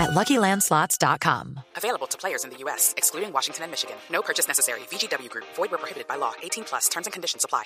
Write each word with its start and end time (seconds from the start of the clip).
at 0.00 0.10
LuckyLandSlots.com. 0.10 1.60
Available 1.76 2.06
to 2.06 2.16
players 2.16 2.44
in 2.44 2.50
the 2.50 2.56
U.S., 2.64 2.94
excluding 2.96 3.32
Washington 3.32 3.64
and 3.64 3.70
Michigan. 3.70 3.96
No 4.10 4.22
purchase 4.22 4.48
necessary. 4.48 4.80
VGW 4.90 5.28
Group. 5.28 5.44
Void 5.56 5.70
where 5.70 5.78
prohibited 5.78 6.08
by 6.08 6.16
law. 6.16 6.32
18 6.42 6.64
plus. 6.64 6.88
Terms 6.88 7.06
and 7.06 7.12
conditions 7.12 7.44
apply. 7.44 7.64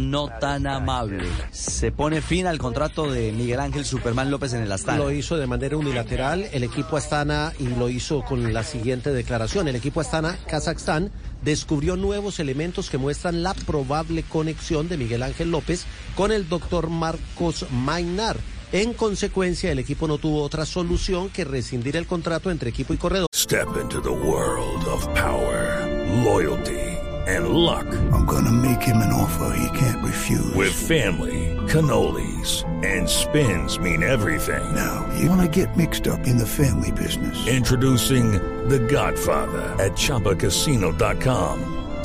no 0.00 0.28
tan 0.40 0.66
amable. 0.66 1.24
Se 1.52 1.92
pone 1.92 2.20
fin 2.20 2.46
al 2.46 2.58
contrato 2.58 3.10
de 3.10 3.32
Miguel 3.32 3.60
Ángel 3.60 3.84
Superman 3.84 4.30
López 4.30 4.52
en 4.54 4.62
el 4.62 4.72
Astana. 4.72 4.98
Lo 4.98 5.10
hizo 5.12 5.36
de 5.36 5.46
manera 5.46 5.76
unilateral 5.76 6.48
el 6.52 6.64
equipo 6.64 6.96
Astana 6.96 7.52
y 7.58 7.68
lo 7.68 7.88
hizo 7.88 8.22
con 8.22 8.52
la 8.52 8.64
siguiente 8.64 9.12
declaración. 9.12 9.68
El 9.68 9.76
equipo 9.76 10.00
Astana 10.00 10.36
Kazajstán 10.48 11.12
descubrió 11.42 11.96
nuevos 11.96 12.40
elementos 12.40 12.90
que 12.90 12.98
muestran 12.98 13.42
la 13.42 13.54
probable 13.54 14.22
conexión 14.22 14.88
de 14.88 14.96
Miguel 14.96 15.22
Ángel 15.22 15.50
López 15.50 15.84
con 16.16 16.32
el 16.32 16.48
doctor 16.48 16.88
Marcos 16.88 17.66
Mainar. 17.70 18.36
En 18.72 18.94
consecuencia, 18.94 19.70
el 19.70 19.78
equipo 19.78 20.08
no 20.08 20.18
tuvo 20.18 20.42
otra 20.42 20.66
solución 20.66 21.30
que 21.30 21.44
rescindir 21.44 21.96
el 21.96 22.06
contrato 22.06 22.50
entre 22.50 22.70
equipo 22.70 22.92
y 22.92 22.96
corredor. 22.96 23.28
Step 23.34 23.76
into 23.80 24.00
the 24.00 24.10
world 24.10 24.84
of 24.86 25.06
power, 25.14 25.86
loyalty 26.24 26.96
and 27.26 27.48
luck. 27.48 27.86
I'm 28.12 28.24
gonna 28.24 28.52
make 28.52 28.82
him 28.82 28.96
an 28.98 29.12
offer 29.12 29.56
he 29.56 29.78
can't 29.78 30.04
refuse. 30.04 30.54
With 30.54 30.72
family, 30.72 31.54
cannolis 31.68 32.64
and 32.84 33.08
spins 33.08 33.78
mean 33.78 34.02
everything. 34.02 34.74
Now, 34.74 35.06
you 35.18 35.28
wanna 35.28 35.48
get 35.48 35.76
mixed 35.76 36.06
up 36.06 36.26
in 36.26 36.36
the 36.38 36.46
family 36.46 36.92
business. 36.92 37.46
Introducing 37.46 38.32
The 38.68 38.78
Godfather 38.78 39.74
at 39.78 39.92
chapacasino.com. 39.92 41.85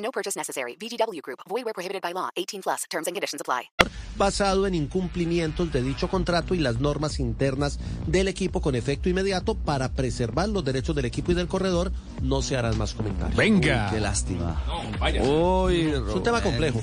No 0.00 0.10
purchase 0.10 0.36
necessary. 0.36 0.76
VGW 0.76 1.20
Group. 1.22 1.40
Void 1.48 1.64
where 1.64 1.74
prohibited 1.74 2.02
by 2.02 2.12
law. 2.12 2.30
18 2.36 2.62
plus. 2.62 2.84
Terms 2.90 3.06
and 3.06 3.14
conditions 3.14 3.40
apply. 3.40 3.70
Basado 4.16 4.66
en 4.66 4.74
incumplimientos 4.74 5.72
de 5.72 5.82
dicho 5.82 6.08
contrato 6.08 6.54
y 6.54 6.58
las 6.58 6.78
normas 6.78 7.20
internas 7.20 7.78
del 8.06 8.28
equipo 8.28 8.60
con 8.60 8.74
efecto 8.74 9.08
inmediato 9.08 9.54
para 9.54 9.92
preservar 9.92 10.48
los 10.48 10.62
derechos 10.62 10.94
del 10.94 11.06
equipo 11.06 11.32
y 11.32 11.34
del 11.34 11.48
corredor, 11.48 11.90
no 12.20 12.42
se 12.42 12.56
harán 12.56 12.76
más 12.76 12.92
comentarios. 12.92 13.36
Venga. 13.36 13.86
Uy, 13.86 13.94
qué 13.94 14.00
lástima. 14.00 14.62
Uy, 15.22 15.80
es 15.86 16.14
un 16.14 16.22
tema 16.22 16.42
complejo. 16.42 16.80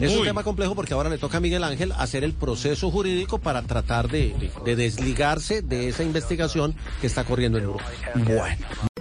Es 0.00 0.16
un 0.16 0.24
tema 0.24 0.42
complejo 0.42 0.74
porque 0.74 0.94
ahora 0.94 1.10
le 1.10 1.18
toca 1.18 1.36
a 1.36 1.40
Miguel 1.40 1.62
Ángel 1.62 1.92
hacer 1.92 2.24
el 2.24 2.32
proceso 2.32 2.90
jurídico 2.90 3.38
para 3.38 3.62
tratar 3.62 4.08
de, 4.08 4.34
de 4.64 4.76
desligarse 4.76 5.62
de 5.62 5.88
esa 5.88 6.02
investigación 6.02 6.74
que 7.00 7.06
está 7.06 7.24
corriendo 7.24 7.58
en 7.58 7.64
Europa. 7.64 7.84
Bueno. 8.14 8.89